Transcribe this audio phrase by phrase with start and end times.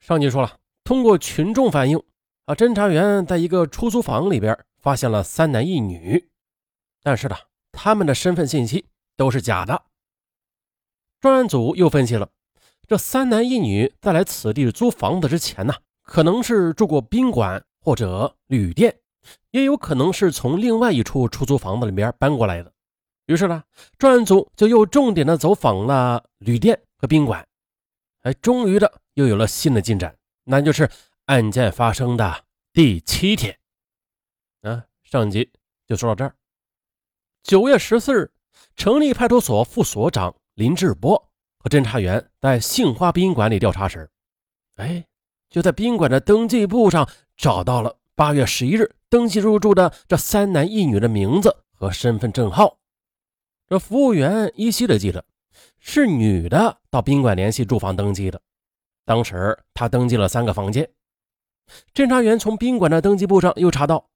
[0.00, 2.02] 上集说了，通过群众反映，
[2.46, 6.30] 啊，侦查员在一个出租房里边发现了三男一女，
[7.02, 7.36] 但是呢，
[7.70, 9.82] 他们的身份信息都是假的。
[11.20, 12.30] 专案组又分析了，
[12.88, 18.98] 这三男一女在来此地租房子之前呢，可能是住过宾馆或者旅店，
[19.50, 22.72] 也有可能是从另外一处出租房子里面搬过来的。
[23.26, 23.62] 于是呢，
[23.98, 27.46] 专案组就又重点的走访了旅店和宾馆，
[28.22, 28.90] 哎，终于的
[29.20, 30.90] 又有了新的进展，那就是
[31.26, 33.58] 案件发生的第七天。
[34.62, 35.52] 啊，上集
[35.86, 36.34] 就说到这儿。
[37.42, 38.32] 九月十四日，
[38.76, 40.34] 成立派出所副所长。
[40.54, 44.10] 林志波和侦查员在杏花宾馆里调查时，
[44.76, 45.06] 哎，
[45.48, 52.78] 就在宾馆的登记簿上找到了八月十一日登记入住的这三男一女的名字和身份证号。
[53.68, 55.24] 这服务员依稀的记得
[55.78, 58.42] 是女的到宾馆联系住房登记的，
[59.04, 60.88] 当时他登记了三个房间。
[61.94, 64.10] 侦查员从宾馆的登记簿上又查到，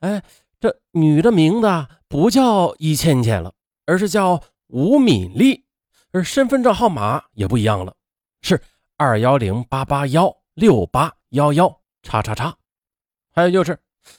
[0.00, 0.22] 哎，
[0.58, 3.54] 这女的名字不叫伊倩倩了，
[3.86, 5.64] 而是叫吴敏丽。
[6.12, 7.94] 而身份证号码也不一样了，
[8.40, 8.60] 是
[8.96, 12.56] 二幺零八八幺六八幺幺叉叉叉。
[13.32, 13.78] 还有就是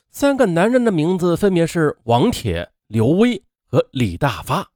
[0.10, 4.70] 三个男人的名字分别是王铁、刘威和李大发。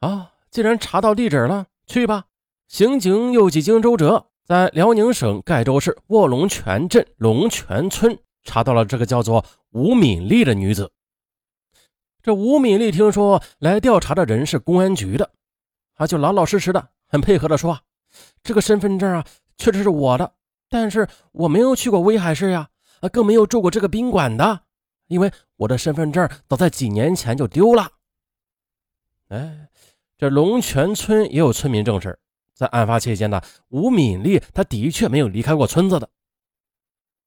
[0.00, 2.24] 啊，既然查到地址了，去吧！
[2.66, 10.90] 刑警又几经周折，在辽宁省盖州市卧龙泉镇龙泉村查到了这个叫做吴敏丽的女子。
[12.22, 15.30] 这吴敏丽听说来调查的人是公安局的。
[15.94, 17.78] 啊，就老老实实的，很配合的说，
[18.42, 19.24] 这个身份证啊，
[19.58, 20.32] 确实是我的，
[20.68, 22.68] 但是我没有去过威海市呀，
[23.00, 24.62] 啊，更没有住过这个宾馆的，
[25.06, 27.88] 因为我的身份证早在几年前就丢了。
[29.28, 29.68] 哎，
[30.18, 32.18] 这龙泉村也有村民证实，
[32.62, 36.08] 在案发期间呢，吴敏丽她的确没有离开过村子的。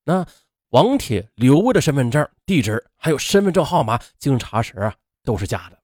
[0.06, 0.26] 那
[0.70, 4.96] 王铁、刘威的身份证、地址还有身份证号码，经查实啊，
[5.26, 5.78] 都是假的。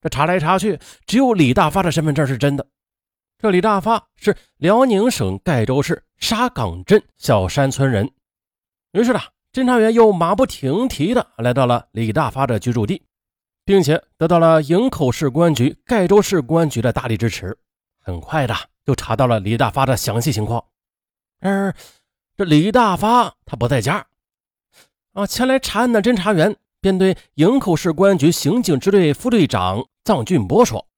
[0.00, 2.66] 这查来查去，只有李大发的身份证是真的。
[3.36, 8.10] 这李大发是辽宁省盖州市沙岗镇小山村人。
[8.92, 9.20] 于是呢，
[9.52, 13.02] 侦查员又马不停蹄的来到了李大发的居住地，
[13.66, 17.54] 并且得到了营口市公安局、盖州市公安局的大力支持。
[18.04, 18.54] 很快的
[18.84, 20.64] 就查到了李大发的详细情况。
[21.40, 21.74] 而
[22.36, 24.06] 这李大发他不在家
[25.12, 29.84] 啊，前来查案的侦查员便对营口市公安局刑警支队副队长。
[30.04, 30.88] 臧俊波说：“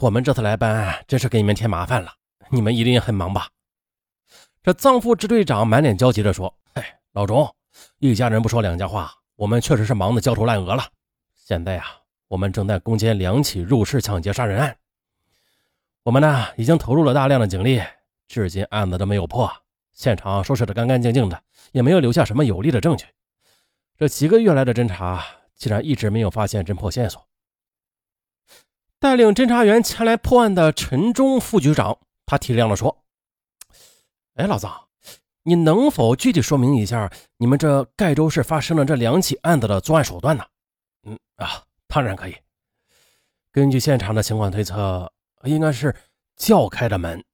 [0.00, 2.12] 我们这次来办案，真是给你们添麻烦了。
[2.50, 3.48] 你们一定很忙吧？”
[4.62, 7.54] 这臧副支队长满脸焦急地说：“哎，老钟，
[8.00, 10.84] 一家人不说两家话，我们确实是忙得焦头烂额了。
[11.34, 11.86] 现在呀，
[12.28, 14.76] 我们正在攻坚两起入室抢劫杀人案。
[16.02, 17.82] 我们呢，已经投入了大量的警力，
[18.26, 19.50] 至今案子都没有破，
[19.92, 23.04] 现场收拾得干干净净的，也没有留下什么有力的证据。
[23.98, 25.22] 这几个月来的侦查，
[25.56, 27.26] 竟然一直没有发现侦破线索。”
[28.98, 33.04] 带领侦查员前来破案的陈忠副局长，他体谅地说
[34.36, 34.88] ：“哎，老张，
[35.42, 40.44] 你能否具体说明一下你们这盖州市发生的这两起案子的作案手段呢
[41.04, 42.36] ？”“嗯啊，当然可以。
[43.52, 45.10] 根据现场的情况推测，
[45.44, 45.94] 应该是
[46.36, 47.24] 叫开的门。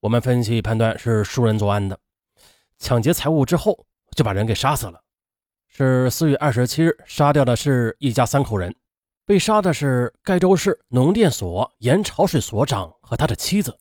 [0.00, 1.98] 我们分析判断是熟人作案的，
[2.78, 3.86] 抢劫财物之后
[4.16, 5.02] 就把人给杀死了。
[5.68, 8.74] 是四月二十七日杀掉的是一家三口人。”
[9.26, 13.78] 被杀的是盖州市农电所盐潮水所长和他的妻子，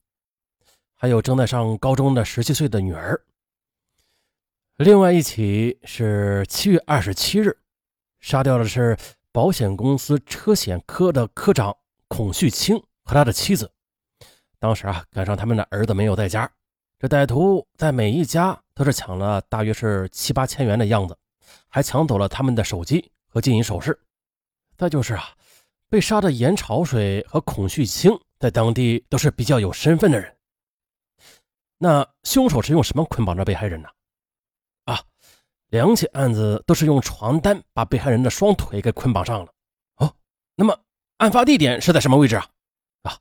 [0.93, 3.21] 还有正在上高中的十七岁的女儿。
[4.77, 7.57] 另外一起是七月二十七日，
[8.21, 8.97] 杀掉的是
[9.33, 11.75] 保险公司车险科的科长
[12.07, 13.71] 孔旭清和他的妻子。
[14.59, 16.49] 当时啊，赶上他们的儿子没有在家，
[16.97, 21.17] 这歹徒在每一家都是抢了大约是七八千元的样子，
[21.67, 23.99] 还抢走了他们的手机和金银首饰。
[24.77, 25.35] 再就是啊，
[25.89, 30.35] 被杀的严潮水和孔旭清在当地都是比较有身份的人。
[31.77, 33.89] 那凶手是用什么捆绑着被害人呢？
[34.85, 35.01] 啊，
[35.67, 39.51] 两起案子都是用床单把被害人的双腿给捆绑上了。
[39.97, 40.15] 哦，
[40.55, 40.79] 那么
[41.17, 42.47] 案发地点是在什么位置啊？
[43.03, 43.17] 啊，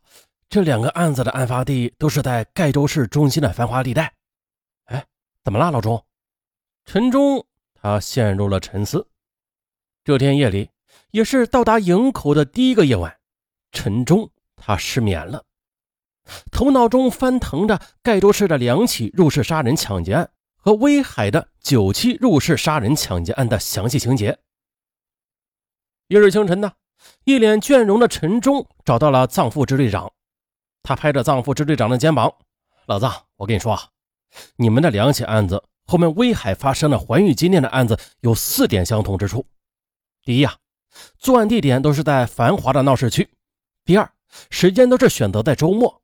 [0.49, 4.15] 这两个案子的案发地都是在盖州市中心的繁华地带。
[4.87, 5.07] 哎，
[5.45, 6.05] 怎么了，老钟？
[6.85, 9.09] 陈忠他陷入了沉思。
[10.03, 10.71] 这天夜里。
[11.11, 13.19] 也是到达营口的第一个夜晚，
[13.71, 15.45] 陈忠他失眠了，
[16.51, 24.39] 头脑中翻腾着盖州市的两起入室杀人抢劫案和威海的九七入室杀人抢劫案的详细情节。
[26.09, 26.73] 一日清晨呢，
[27.25, 30.13] 一脸倦容的陈忠找到了藏副支队长，
[30.83, 32.35] 他拍着藏副支队长的肩膀
[32.87, 33.89] ：“老藏，我跟你说啊，
[34.57, 39.47] 你们的两起案子后面威海发生的环宇金店的案子有四点相同之处：
[40.25, 40.57] 第一呀，
[41.17, 43.25] 作案地点都是在繁华的闹市区；
[43.85, 44.13] 第二，
[44.51, 46.03] 时间都是选择在周末。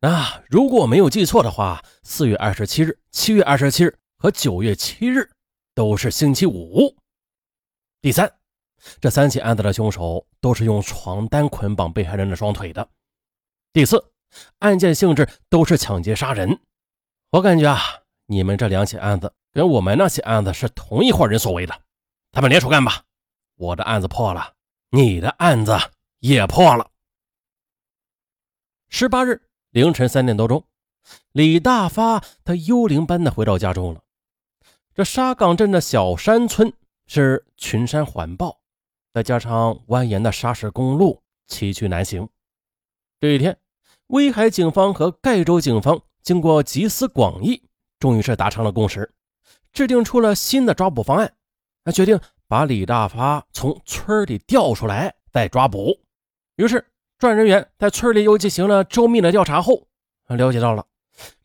[0.00, 5.30] 那如果我没有记错的话，四月二十七日、七月二十七日和九月七日
[5.74, 6.94] 都是星期五。
[8.00, 8.30] 第三，
[9.00, 12.88] 这三起案子的凶手都是用床单捆绑被害人的双腿的。
[13.72, 14.12] 第四，
[14.58, 16.60] 案件性质都是抢劫杀人。
[17.30, 17.80] 我感觉啊，
[18.26, 21.80] 你们这两起案子跟我们那起案子是同一伙人所为的，
[22.32, 23.02] 他们联手干吧。
[23.56, 24.54] 我的案子破了，
[24.90, 25.78] 你的案子
[26.20, 26.90] 也破了。
[28.88, 29.42] 十八日。
[29.70, 30.68] 凌晨三点多钟，
[31.32, 34.00] 李大发他幽灵般的回到家中了。
[34.94, 36.72] 这沙岗镇的小山村
[37.08, 38.60] 是群山环抱，
[39.14, 42.28] 再加上蜿蜒的沙石公路，崎岖难行。
[43.20, 43.56] 这一天，
[44.08, 47.62] 威海警方和盖州警方经过集思广益，
[47.98, 49.14] 终于是达成了共识，
[49.72, 51.32] 制定出了新的抓捕方案。
[51.84, 55.98] 他决定把李大发从村里调出来再抓捕。
[56.56, 56.84] 于是。
[57.16, 59.86] 专案人员在村里又进行了周密的调查后，
[60.26, 60.84] 了解到了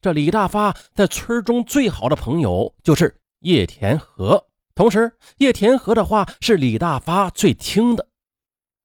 [0.01, 4.48] 这李大发在村中最好的朋友就是叶田和，
[4.79, 8.07] 同时叶田和的话是李大发最听的。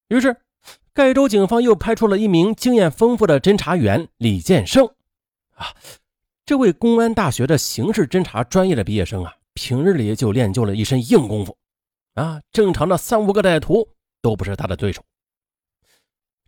[0.08, 0.38] 于是，
[0.92, 4.86] 盖州警方又派出了一名经验丰富的侦查员李建胜。
[5.54, 5.68] 啊，
[6.44, 11.56] 这位公安大学的刑事侦查专业的毕业生啊，平日里就练就了一身硬功夫，
[12.14, 13.88] 啊，正常的三五个歹徒
[14.20, 15.00] 都不是他的对手。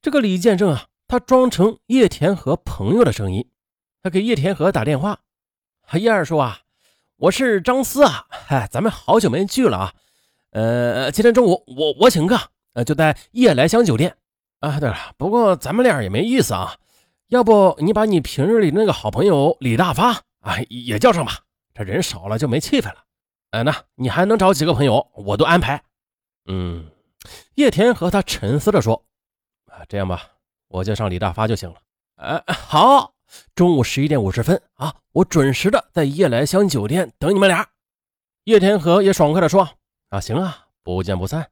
[0.03, 3.49] 这个李建胜啊，他装成叶田和朋友的声音，
[4.03, 5.21] 他给叶田和打电话。
[5.93, 6.63] 叶二叔啊，
[7.19, 9.95] 我是张思啊，嗨，咱们好久没聚了啊。
[10.51, 12.39] 呃，今天中午我我请客，
[12.75, 14.15] 呃，就在夜来香酒店。
[14.61, 16.77] 啊，对了，不过咱们俩也没意思啊，
[17.29, 21.39] 要不你把你平日里那个好朋友李大发啊也叫上吧，
[21.73, 23.05] 这人少了就没气氛了。
[23.53, 25.83] 呃，那你还能找几个朋友，我都安排。
[26.45, 26.91] 嗯，
[27.55, 29.03] 叶田和他沉思着说。
[29.73, 30.23] 啊这样吧，
[30.69, 31.77] 我叫上李大发就行了。
[32.17, 33.15] 哎，好，
[33.55, 37.69] 中午十一点五十分啊，我准时的在夜来香酒店等你们俩。
[38.45, 39.69] 叶天和也爽快的说
[40.11, 41.51] ：“啊，行啊，不见不散。”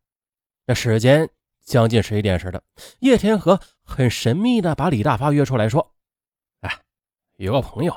[0.67, 1.29] 这时间
[1.65, 2.63] 将近十一点似的，
[3.01, 5.95] 叶天和很神秘的把李大发约出来说
[6.61, 6.81] ：“哎，
[7.37, 7.95] 有个朋友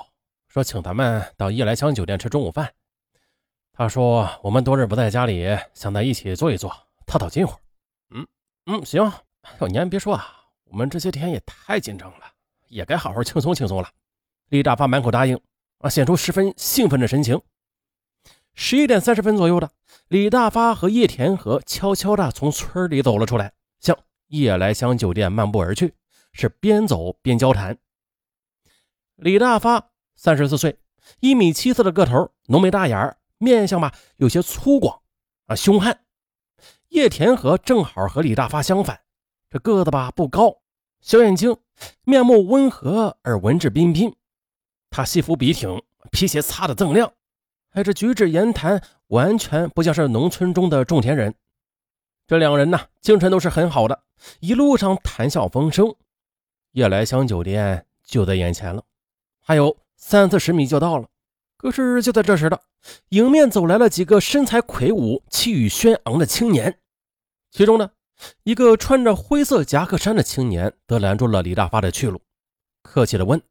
[0.47, 2.73] 说请咱们到夜来香酒店吃中午饭。
[3.71, 6.75] 他说我们多日不在家里，想在一起坐一坐，
[7.05, 7.55] 套套近乎。”
[8.09, 8.25] 嗯
[8.65, 9.03] 嗯，行。
[9.41, 12.25] 哎哟，你还别说啊，我们这些天也太紧张了，
[12.67, 13.89] 也该好好轻松轻松了。
[14.49, 15.39] 李大发满口答应，
[15.79, 17.41] 啊，显出十分兴奋的神情。
[18.53, 19.69] 十一点三十分左右的，
[20.07, 23.97] 李大发和叶田和悄悄的从村里走了出来，向
[24.27, 25.93] 夜来香酒店漫步而去，
[26.31, 27.77] 是边走边交谈。
[29.15, 30.79] 李大发三十四岁，
[31.19, 35.01] 一米七四的个头，浓眉大眼面相吧有些粗犷
[35.45, 35.99] 啊，凶悍。
[36.89, 39.01] 叶田和正好和李大发相反。
[39.49, 40.61] 这个子吧不高，
[41.01, 41.55] 小眼睛，
[42.03, 44.15] 面目温和而文质彬彬。
[44.89, 47.11] 他西服笔挺，皮鞋擦得锃亮，
[47.71, 51.35] 哎，这举止言谈完全不像是农村中的种田人。
[52.25, 54.03] 这两人呢，精神都是很好的，
[54.39, 55.93] 一路上谈笑风生。
[56.71, 58.83] 夜来香酒店就在眼前了，
[59.41, 61.07] 还有三四十米就到了。
[61.57, 62.61] 可是就在这时的，
[63.09, 66.79] 迎面走来了几个身材魁梧、气宇轩昂的青年，
[67.51, 67.91] 其中呢。
[68.43, 72.21] 一个穿着灰色夹克衫的青年则拦住了李大发的去路，
[72.81, 73.41] 客气地问：“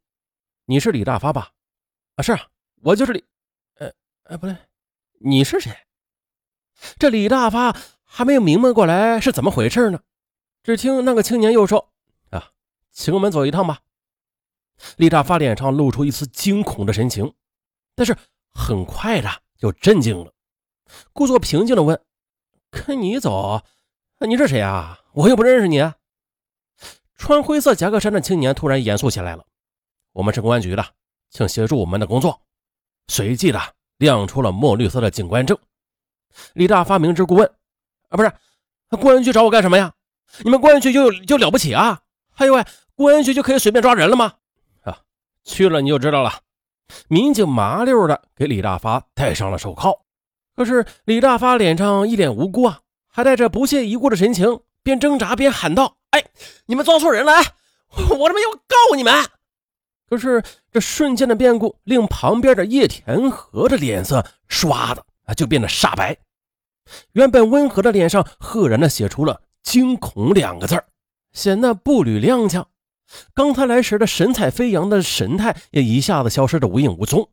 [0.66, 1.52] 你是李大发吧
[2.16, 2.49] ？”“啊，是啊，
[2.82, 3.25] 我就是李……
[3.76, 3.92] 呃……
[4.25, 4.56] 呃，不对，
[5.20, 5.73] 你是谁？”
[6.99, 10.00] 这李大发还没有明白过来是怎么回事呢，
[10.62, 11.92] 只听那个青年又说
[12.30, 12.50] ：“啊，
[12.90, 13.80] 请我们走一趟吧。”
[14.96, 17.32] 李大发脸上露出一丝惊恐的神情，
[17.94, 18.16] 但是
[18.50, 20.35] 很快的就镇静了，
[21.12, 21.99] 故作平静地问
[22.70, 23.62] ：“跟你走？”
[24.20, 24.99] 你是谁啊？
[25.12, 25.78] 我又不认识你。
[27.16, 29.44] 穿灰色夹克衫的青年突然严肃起来了。
[30.12, 30.85] 我们是公安局的，
[31.30, 32.40] 请协助我们的工作。
[33.08, 33.61] 随即的
[33.99, 35.56] 亮出了墨绿色的警官证。
[36.54, 37.46] 李大发明知故问
[38.08, 38.32] ：“啊，不是，
[38.88, 39.92] 公安局找我干什么呀？
[40.42, 42.00] 你们公安局就就了不起啊？
[42.32, 44.32] 还有喂，公安局就可以随便抓人了吗？
[44.82, 44.99] 啊，
[45.44, 46.40] 去了你就知道了。”
[47.08, 50.06] 民警麻溜的给李大发戴上了手铐。
[50.54, 52.80] 可是李大发脸上一脸无辜啊。
[53.16, 56.23] 还带着不屑一顾的神情，边挣扎边喊道：“哎，
[56.66, 57.32] 你们抓错人了！
[58.11, 59.11] 我他妈要告你们！”
[60.06, 66.18] 可是这瞬间的变故令旁边的叶田和的脸色唰的啊就变得煞白，
[67.12, 70.85] 原本温和的脸上赫然的写出了惊恐两个字
[71.32, 72.66] 显得步履踉跄。
[73.32, 77.30] 刚才来时的神采飞扬的神态也一下子消失的无影无踪，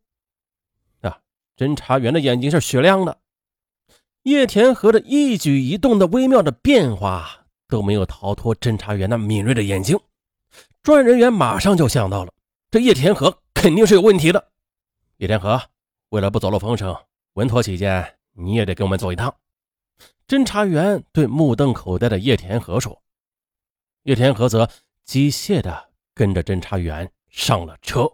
[1.01, 1.19] 啊
[1.57, 3.17] 侦查员的眼睛是雪亮的。
[4.23, 9.99] 叶田和的一举一动的微妙的变化都没有逃脱侦查员那敏锐的眼睛。
[10.81, 12.33] 专案人员马上就想到了，
[12.71, 14.51] 这叶田和肯定是有问题的。
[15.17, 15.61] 叶田和，
[16.09, 16.95] 为了不走漏风声，
[17.33, 19.33] 稳妥起见，你也得跟我们走一趟。
[20.25, 23.03] 侦查员对目瞪口呆的叶田和说
[24.03, 24.69] ：“叶田和则
[25.03, 28.09] 机械地跟着侦查员上了车。”